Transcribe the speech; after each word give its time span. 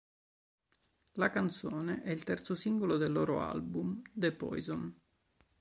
La 1.11 1.29
canzone 1.29 2.01
è 2.01 2.09
il 2.09 2.23
terzo 2.23 2.55
singolo 2.55 2.97
del 2.97 3.11
loro 3.11 3.39
album 3.39 4.01
The 4.11 4.31
Poison. 4.33 4.91